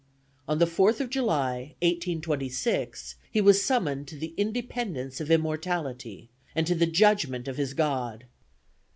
ON 0.47 0.57
THE 0.57 0.65
FOURTH 0.65 0.99
OF 0.99 1.09
JULY, 1.11 1.75
1826, 1.83 3.17
HE 3.31 3.41
WAS 3.41 3.63
SUMMONED 3.63 4.07
TO 4.07 4.15
THE 4.15 4.33
INDEPENDENCE 4.35 5.21
OF 5.21 5.29
IMMORTALITY, 5.29 6.31
AND 6.55 6.65
TO 6.65 6.73
THE 6.73 6.87
JUDGMENT 6.87 7.47
OF 7.47 7.57
HIS 7.57 7.75
GOD. 7.75 8.23